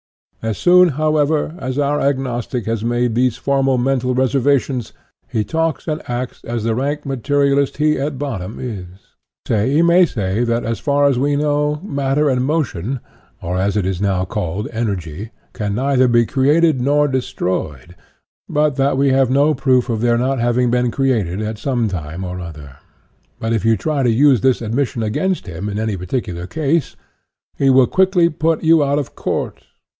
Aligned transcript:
As 0.41 0.57
soon, 0.57 0.89
however, 0.89 1.53
as 1.59 1.77
our 1.77 2.01
agnostic 2.01 2.65
has 2.65 2.83
made 2.83 3.13
these 3.13 3.37
formal 3.37 3.77
mental 3.77 4.15
reservations, 4.15 4.91
he 5.29 5.43
talks 5.43 5.87
and 5.87 6.01
acts 6.09 6.43
as 6.43 6.63
the 6.63 6.73
rank 6.73 7.05
materialist 7.05 7.77
he 7.77 7.99
at 7.99 8.17
bottom 8.17 8.57
is. 8.59 8.87
He 9.47 9.83
may 9.83 10.07
say 10.07 10.43
that, 10.43 10.63
as 10.65 10.79
far 10.79 11.05
as 11.05 11.19
we 11.19 11.35
know, 11.35 11.75
matter 11.83 12.27
and 12.27 12.43
motion, 12.43 12.99
or 13.43 13.55
as 13.59 13.77
it 13.77 13.85
is 13.85 14.01
now 14.01 14.25
called, 14.25 14.67
energy, 14.73 15.29
can 15.53 15.75
neither 15.75 16.07
be 16.07 16.25
created 16.25 16.81
nor 16.81 17.07
destroyed, 17.07 17.95
but 18.49 18.77
that 18.77 18.97
we 18.97 19.09
have 19.09 19.29
no 19.29 19.53
proof 19.53 19.87
of 19.87 20.01
their 20.01 20.17
not 20.17 20.39
having 20.39 20.71
been 20.71 20.89
created 20.89 21.39
at 21.43 21.59
some 21.59 21.87
time 21.87 22.23
or 22.23 22.39
other. 22.39 22.77
But 23.39 23.53
if 23.53 23.63
you 23.63 23.77
try 23.77 24.01
to 24.01 24.09
use 24.09 24.41
this 24.41 24.63
admission 24.63 25.03
against 25.03 25.45
him 25.45 25.69
in 25.69 25.77
any 25.77 25.95
particular 25.95 26.47
case, 26.47 26.95
he 27.55 27.69
will 27.69 27.85
quickly 27.85 28.27
put 28.29 28.63
you 28.63 28.83
out 28.83 28.97
of 28.97 29.13
court. 29.13 29.63